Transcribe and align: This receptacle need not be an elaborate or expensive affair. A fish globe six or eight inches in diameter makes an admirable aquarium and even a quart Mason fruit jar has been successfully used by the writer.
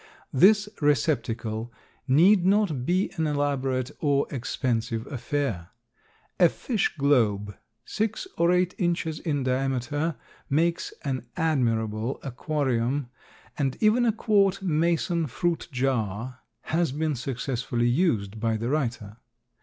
This 0.33 0.67
receptacle 0.81 1.71
need 2.07 2.43
not 2.43 2.87
be 2.87 3.11
an 3.17 3.27
elaborate 3.27 3.91
or 3.99 4.25
expensive 4.31 5.05
affair. 5.05 5.69
A 6.39 6.49
fish 6.49 6.97
globe 6.97 7.55
six 7.85 8.25
or 8.35 8.51
eight 8.51 8.73
inches 8.79 9.19
in 9.19 9.43
diameter 9.43 10.15
makes 10.49 10.91
an 11.03 11.27
admirable 11.37 12.19
aquarium 12.23 13.11
and 13.59 13.77
even 13.79 14.07
a 14.07 14.11
quart 14.11 14.63
Mason 14.63 15.27
fruit 15.27 15.67
jar 15.71 16.39
has 16.61 16.91
been 16.91 17.13
successfully 17.13 17.87
used 17.87 18.39
by 18.39 18.57
the 18.57 18.69
writer. 18.69 19.17